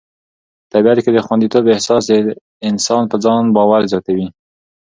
په 0.63 0.67
طبیعت 0.73 0.97
کې 1.03 1.11
د 1.13 1.19
خوندیتوب 1.25 1.63
احساس 1.73 2.03
د 2.09 2.13
انسان 2.69 3.03
په 3.11 3.15
ځان 3.25 3.43
باور 3.55 3.81
زیاتوي. 3.91 4.27